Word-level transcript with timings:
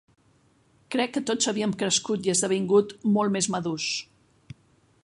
Crec 0.95 1.13
que 1.17 1.23
tots 1.31 1.49
havíem 1.51 1.75
crescut 1.83 2.31
i 2.31 2.33
esdevingut 2.35 2.97
molt 3.19 3.37
més 3.37 3.51
madurs. 3.59 3.93